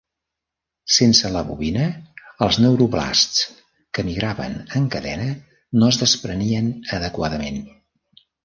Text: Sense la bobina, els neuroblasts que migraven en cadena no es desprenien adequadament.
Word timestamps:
Sense 0.93 1.29
la 1.33 1.43
bobina, 1.49 1.83
els 2.47 2.57
neuroblasts 2.63 3.43
que 3.99 4.07
migraven 4.09 4.57
en 4.81 4.89
cadena 4.97 5.29
no 5.83 5.93
es 5.93 6.03
desprenien 6.07 6.73
adequadament. 7.03 7.65